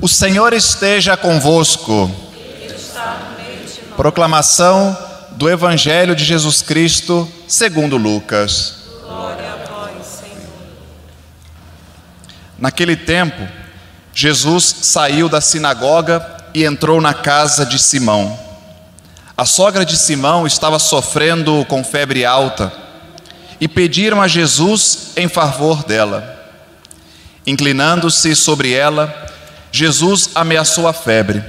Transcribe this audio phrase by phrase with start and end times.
[0.00, 2.08] O Senhor esteja convosco.
[3.96, 4.96] Proclamação
[5.32, 8.74] do Evangelho de Jesus Cristo, segundo Lucas.
[9.02, 10.38] Glória a vós, Senhor.
[12.56, 13.48] Naquele tempo,
[14.14, 16.24] Jesus saiu da sinagoga
[16.54, 18.38] e entrou na casa de Simão.
[19.36, 22.72] A sogra de Simão estava sofrendo com febre alta
[23.60, 26.36] e pediram a Jesus em favor dela.
[27.44, 29.26] Inclinando-se sobre ela,
[29.70, 31.42] Jesus ameaçou a febre,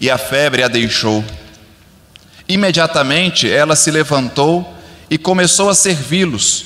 [0.00, 1.24] e a febre a deixou.
[2.48, 4.74] Imediatamente ela se levantou
[5.10, 6.64] e começou a servi-los.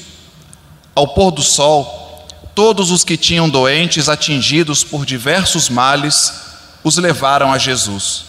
[0.94, 6.32] Ao pôr do sol, todos os que tinham doentes atingidos por diversos males
[6.82, 8.24] os levaram a Jesus.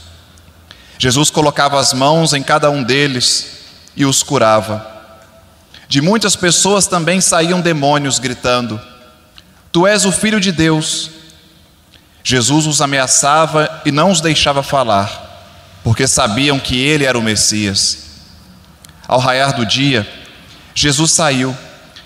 [0.98, 3.48] Jesus colocava as mãos em cada um deles
[3.96, 4.88] e os curava.
[5.88, 8.80] De muitas pessoas também saíam demônios gritando:
[9.72, 11.10] Tu és o filho de Deus.
[12.24, 17.98] Jesus os ameaçava e não os deixava falar, porque sabiam que ele era o Messias.
[19.08, 20.08] Ao raiar do dia,
[20.76, 21.56] Jesus saiu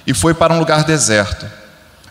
[0.07, 1.45] e foi para um lugar deserto.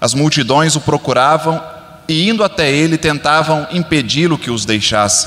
[0.01, 1.63] As multidões o procuravam
[2.07, 5.27] e, indo até ele, tentavam impedi-lo que os deixasse.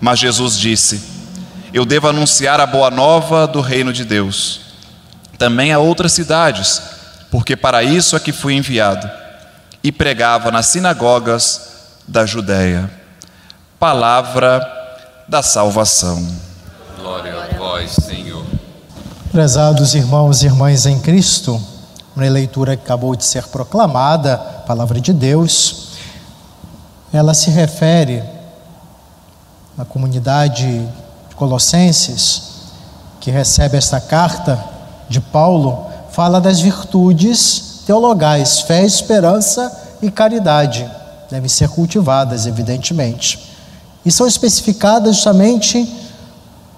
[0.00, 1.00] Mas Jesus disse:
[1.72, 4.60] Eu devo anunciar a boa nova do reino de Deus,
[5.38, 6.82] também a outras cidades,
[7.30, 9.08] porque para isso é que fui enviado.
[9.82, 11.73] E pregava nas sinagogas
[12.06, 12.90] da Judéia.
[13.78, 14.60] Palavra
[15.28, 16.26] da salvação.
[16.98, 18.44] Glória a vós, Senhor.
[19.32, 21.60] Prezados irmãos e irmãs em Cristo,
[22.14, 25.88] uma leitura que acabou de ser proclamada, palavra de Deus,
[27.12, 28.22] ela se refere
[29.76, 30.80] à comunidade
[31.28, 32.42] de Colossenses,
[33.20, 34.62] que recebe esta carta
[35.08, 40.88] de Paulo, fala das virtudes teologais, fé, esperança e caridade
[41.34, 43.40] devem ser cultivadas, evidentemente.
[44.04, 45.92] E são especificadas justamente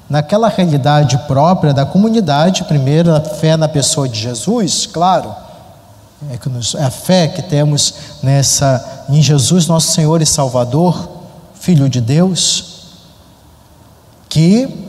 [0.09, 5.35] naquela realidade própria da comunidade, primeiro a fé na pessoa de Jesus, claro,
[6.31, 6.39] é,
[6.81, 11.07] é a fé que temos nessa em Jesus, nosso Senhor e Salvador,
[11.55, 12.95] Filho de Deus,
[14.27, 14.89] que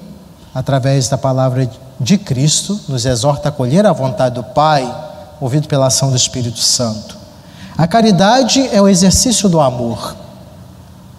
[0.56, 4.90] através da palavra de Cristo nos exorta a acolher a vontade do Pai,
[5.42, 7.17] ouvido pela ação do Espírito Santo.
[7.78, 10.16] A caridade é o exercício do amor.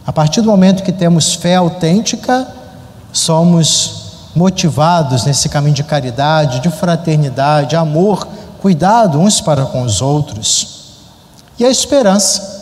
[0.04, 2.48] A partir do momento que temos fé autêntica,
[3.12, 8.26] somos motivados nesse caminho de caridade, de fraternidade, amor,
[8.60, 10.96] cuidado uns para com os outros.
[11.60, 12.58] E a esperança.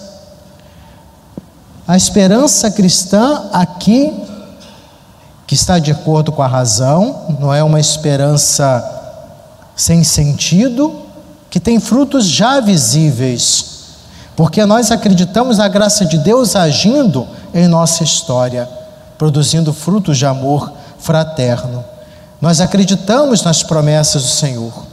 [1.88, 4.12] A esperança cristã aqui,
[5.46, 8.84] que está de acordo com a razão, não é uma esperança
[9.74, 11.00] sem sentido,
[11.48, 13.75] que tem frutos já visíveis
[14.36, 18.68] porque nós acreditamos na graça de Deus agindo em nossa história,
[19.16, 21.82] produzindo frutos de amor fraterno.
[22.38, 24.84] Nós acreditamos nas promessas do Senhor,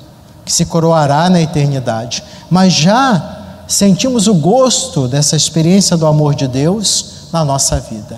[0.46, 6.48] que se coroará na eternidade, mas já sentimos o gosto dessa experiência do amor de
[6.48, 8.18] Deus na nossa vida.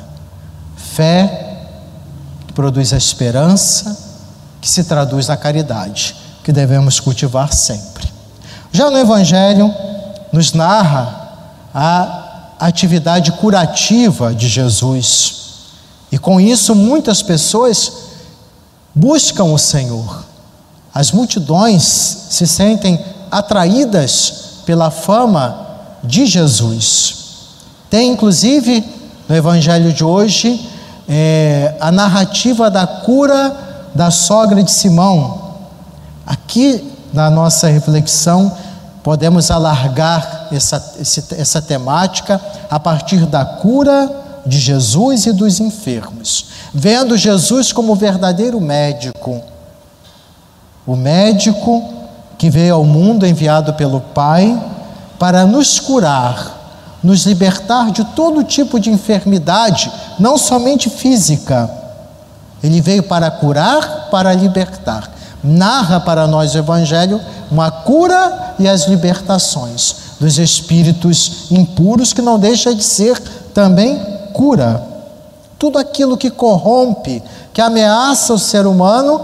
[0.76, 1.58] Fé
[2.46, 3.98] que produz a esperança,
[4.62, 8.08] que se traduz na caridade, que devemos cultivar sempre.
[8.72, 9.74] Já no Evangelho,
[10.36, 11.30] nos narra
[11.74, 15.36] a atividade curativa de Jesus.
[16.12, 17.94] E com isso, muitas pessoas
[18.94, 20.26] buscam o Senhor.
[20.94, 21.84] As multidões
[22.30, 23.00] se sentem
[23.32, 25.68] atraídas pela fama
[26.04, 27.16] de Jesus.
[27.90, 28.84] Tem inclusive
[29.30, 30.70] no Evangelho de hoje
[31.08, 35.56] é, a narrativa da cura da sogra de Simão.
[36.28, 38.52] Aqui na nossa reflexão,
[39.06, 40.96] podemos alargar essa,
[41.38, 48.60] essa temática a partir da cura de Jesus e dos enfermos, vendo Jesus como verdadeiro
[48.60, 49.44] médico,
[50.88, 51.84] o médico
[52.36, 54.60] que veio ao mundo enviado pelo Pai
[55.20, 61.70] para nos curar, nos libertar de todo tipo de enfermidade, não somente física.
[62.64, 65.15] Ele veio para curar, para libertar.
[65.46, 67.22] Narra para nós o Evangelho
[67.52, 73.20] uma cura e as libertações dos espíritos impuros, que não deixa de ser
[73.54, 74.00] também
[74.34, 74.84] cura.
[75.60, 77.22] Tudo aquilo que corrompe,
[77.54, 79.22] que ameaça o ser humano,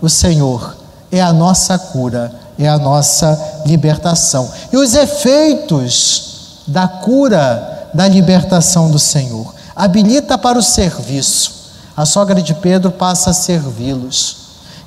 [0.00, 0.76] o Senhor
[1.10, 4.50] é a nossa cura, é a nossa libertação.
[4.72, 11.62] E os efeitos da cura, da libertação do Senhor, habilita para o serviço.
[11.96, 14.41] A sogra de Pedro passa a servi-los.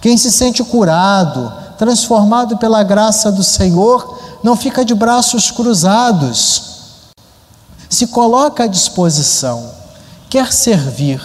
[0.06, 6.62] Quem se sente curado, transformado pela graça do Senhor, não fica de braços cruzados.
[7.90, 9.68] se coloca à disposição,
[10.30, 11.19] quer servir,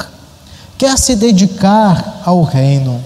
[0.78, 3.04] quer se dedicar ao reino.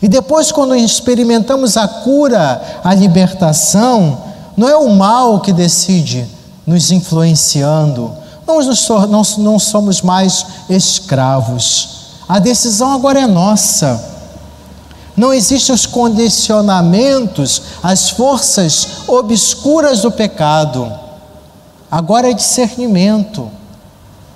[0.00, 4.22] E depois, quando experimentamos a cura, a libertação,
[4.56, 6.28] não é o mal que decide
[6.64, 8.14] nos influenciando,
[8.46, 11.88] não, somos mais escravos.
[12.28, 14.16] A decisão agora é nossa.
[15.18, 20.90] Não existem os condicionamentos, as forças obscuras do pecado.
[21.90, 23.50] Agora é discernimento,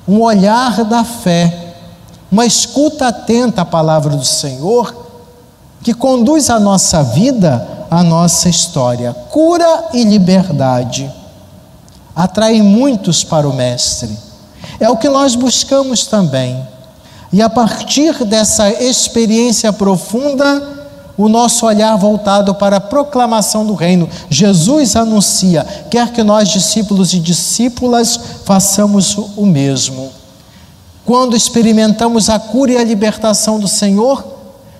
[0.08, 1.76] um olhar da fé,
[2.32, 4.92] uma escuta atenta à palavra do Senhor
[5.84, 9.14] que conduz a nossa vida, a nossa história.
[9.30, 11.08] Cura e liberdade
[12.14, 14.18] atraem muitos para o Mestre.
[14.80, 16.66] É o que nós buscamos também.
[17.32, 20.82] E a partir dessa experiência profunda,
[21.16, 24.08] o nosso olhar voltado para a proclamação do reino.
[24.30, 30.10] Jesus anuncia, quer que nós, discípulos e discípulas, façamos o mesmo.
[31.04, 34.24] Quando experimentamos a cura e a libertação do Senhor,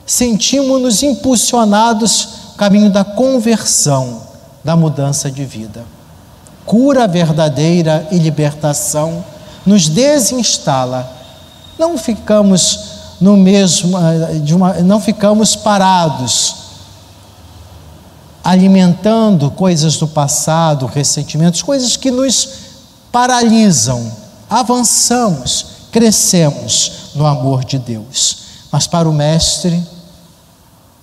[0.06, 4.22] sentimos-nos impulsionados no caminho da conversão,
[4.62, 5.84] da mudança de vida.
[6.64, 9.24] Cura verdadeira e libertação
[9.66, 11.21] nos desinstala.
[11.78, 13.96] Não ficamos no mesmo,
[14.42, 16.56] de uma, não ficamos parados,
[18.42, 22.48] alimentando coisas do passado, ressentimentos, coisas que nos
[23.12, 24.10] paralisam.
[24.50, 28.38] Avançamos, crescemos no amor de Deus.
[28.72, 29.80] Mas para o Mestre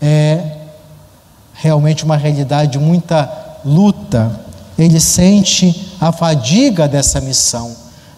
[0.02, 0.58] é
[1.54, 3.32] realmente uma realidade de muita
[3.64, 4.42] luta.
[4.78, 7.74] Ele sente a fadiga dessa missão.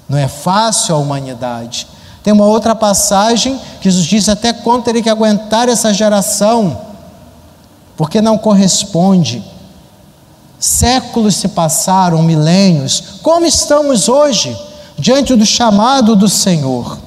[0.09, 1.87] Não é fácil a humanidade
[2.23, 6.79] tem uma outra passagem que Jesus diz até quando terei que aguentar essa geração,
[7.97, 9.43] porque não corresponde.
[10.59, 13.03] Séculos se passaram, milênios.
[13.23, 14.55] Como estamos hoje
[14.97, 16.99] diante do chamado do Senhor?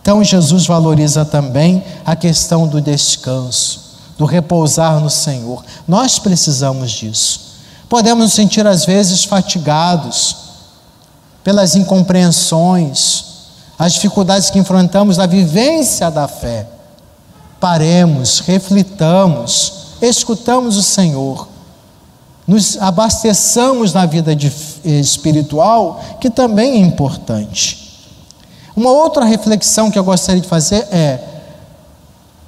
[0.00, 5.62] Então Jesus valoriza também a questão do descanso, do repousar no Senhor.
[5.86, 7.40] Nós precisamos disso.
[7.88, 10.36] Podemos nos sentir às vezes fatigados
[11.44, 13.35] pelas incompreensões,
[13.78, 16.66] as dificuldades que enfrentamos na vivência da fé.
[17.60, 21.48] Paremos, reflitamos, escutamos o Senhor,
[22.46, 24.52] nos abasteçamos na vida de,
[24.84, 27.84] espiritual, que também é importante.
[28.74, 31.20] Uma outra reflexão que eu gostaria de fazer é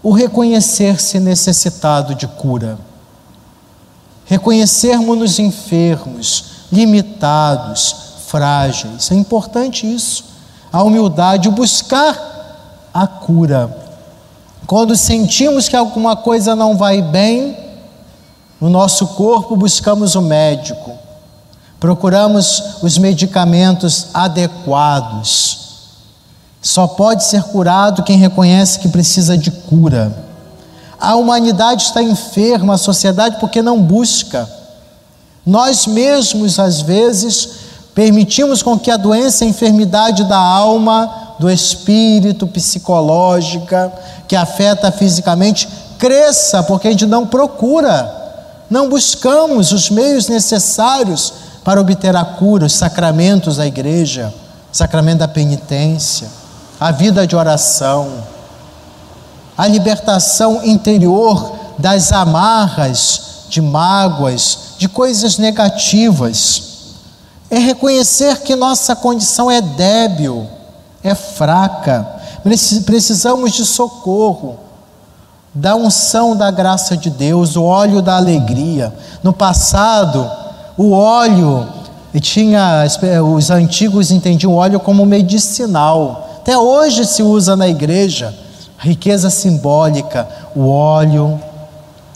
[0.03, 2.79] o reconhecer-se necessitado de cura.
[4.27, 7.97] Reconhecermos-nos enfermos, limitados,
[8.27, 9.11] frágeis.
[9.11, 10.29] É importante isso
[10.73, 13.77] a humildade, o buscar a cura.
[14.67, 17.57] Quando sentimos que alguma coisa não vai bem
[18.61, 20.93] no nosso corpo, buscamos o médico,
[21.81, 25.69] procuramos os medicamentos adequados.
[26.61, 30.25] Só pode ser curado quem reconhece que precisa de cura.
[31.01, 34.49] A humanidade está enferma, a sociedade, porque não busca.
[35.47, 37.68] Nós mesmos, às vezes,
[37.99, 43.93] Permitimos com que a doença, a enfermidade da alma, do espírito, psicológica,
[44.29, 45.69] que afeta fisicamente,
[45.99, 48.09] cresça, porque a gente não procura,
[48.71, 51.33] não buscamos os meios necessários
[51.65, 54.33] para obter a cura, os sacramentos da igreja,
[54.71, 56.29] sacramento da penitência,
[56.79, 58.13] a vida de oração,
[59.57, 66.78] a libertação interior das amarras, de mágoas, de coisas negativas
[67.51, 70.47] é reconhecer que nossa condição é débil,
[71.03, 72.07] é fraca,
[72.85, 74.59] precisamos de socorro,
[75.55, 78.95] da unção da graça de Deus, o óleo da alegria.
[79.23, 80.31] No passado,
[80.77, 81.67] o óleo
[82.21, 82.85] tinha,
[83.35, 86.29] os antigos entendiam o óleo como medicinal.
[86.41, 88.35] Até hoje se usa na igreja,
[88.79, 91.41] riqueza simbólica, o óleo,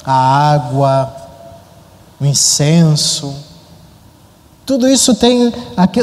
[0.05, 0.13] a
[0.53, 1.13] água,
[2.21, 3.35] o incenso
[4.65, 5.53] tudo isso tem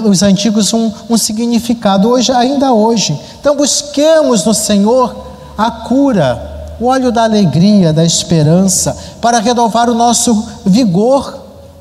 [0.04, 3.20] os antigos um, um significado, hoje, ainda hoje.
[3.40, 9.96] Então busquemos no Senhor a cura, o óleo da alegria, da esperança, para renovar o
[9.96, 11.40] nosso vigor.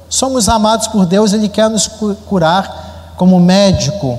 [0.09, 1.89] Somos amados por Deus, Ele quer nos
[2.27, 4.19] curar como médico,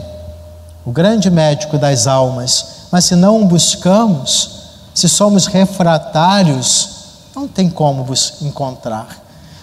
[0.85, 2.65] o grande médico das almas.
[2.91, 4.59] Mas se não o buscamos,
[4.93, 6.89] se somos refratários,
[7.33, 8.05] não tem como
[8.41, 9.07] encontrar.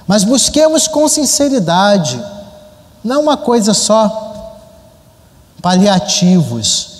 [0.06, 2.18] Mas busquemos com sinceridade
[3.04, 4.24] não uma coisa só
[5.62, 6.96] paliativos,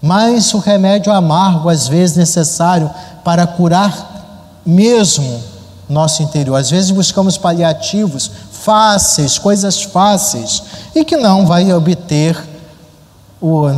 [0.00, 2.90] mas o remédio amargo, às vezes necessário
[3.24, 5.42] para curar mesmo
[5.88, 6.56] nosso interior.
[6.56, 10.62] Às vezes buscamos paliativos fáceis, coisas fáceis,
[10.94, 12.50] e que não vai obter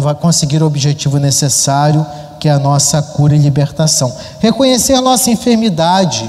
[0.00, 2.04] vai conseguir o objetivo necessário,
[2.40, 4.12] que é a nossa cura e libertação.
[4.40, 6.28] Reconhecer a nossa enfermidade,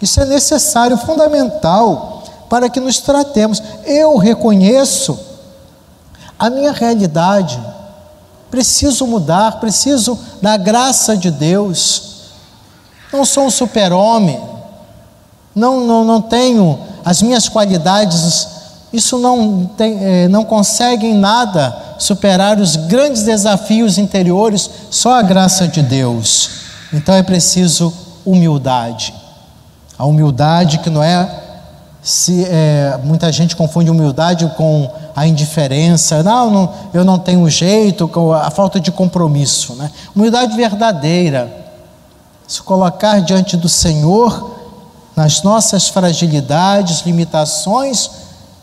[0.00, 2.11] isso é necessário, fundamental,
[2.52, 3.62] para que nos tratemos.
[3.86, 5.18] Eu reconheço
[6.38, 7.58] a minha realidade,
[8.50, 12.02] preciso mudar, preciso da graça de Deus.
[13.10, 14.38] Não sou um super-homem,
[15.54, 18.46] não, não, não tenho as minhas qualidades,
[18.92, 25.22] isso não, tem, eh, não consegue em nada superar os grandes desafios interiores, só a
[25.22, 26.50] graça de Deus.
[26.92, 27.90] Então é preciso
[28.26, 29.14] humildade.
[29.98, 31.41] A humildade que não é
[32.02, 38.08] se é, muita gente confunde humildade com a indiferença, não, não, eu não tenho jeito,
[38.08, 39.74] com a falta de compromisso.
[39.76, 39.88] Né?
[40.14, 41.50] Humildade verdadeira,
[42.46, 44.50] se colocar diante do Senhor
[45.14, 48.10] nas nossas fragilidades, limitações,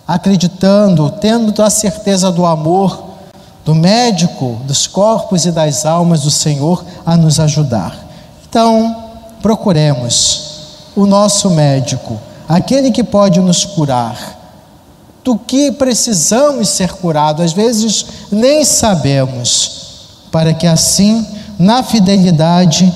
[0.05, 3.09] acreditando, tendo a certeza do amor
[3.63, 7.95] do médico dos corpos e das almas do Senhor a nos ajudar.
[8.49, 8.95] Então,
[9.41, 12.19] procuremos o nosso médico,
[12.49, 14.37] aquele que pode nos curar.
[15.23, 21.23] Do que precisamos ser curados, às vezes nem sabemos, para que assim,
[21.59, 22.91] na fidelidade,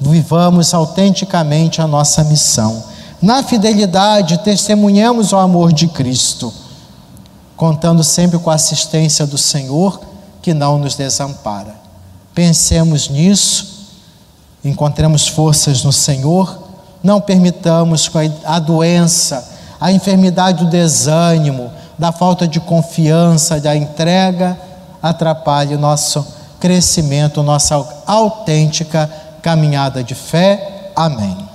[0.00, 2.82] vivamos autenticamente a nossa missão.
[3.20, 6.52] Na fidelidade, testemunhamos o amor de Cristo,
[7.56, 10.00] contando sempre com a assistência do Senhor
[10.40, 11.74] que não nos desampara.
[12.34, 13.88] Pensemos nisso,
[14.64, 16.63] encontremos forças no Senhor,
[17.04, 19.46] não permitamos que a doença,
[19.78, 24.58] a enfermidade do desânimo, da falta de confiança, da entrega,
[25.02, 26.26] atrapalhe o nosso
[26.58, 29.10] crescimento, nossa autêntica
[29.42, 30.90] caminhada de fé.
[30.96, 31.53] Amém.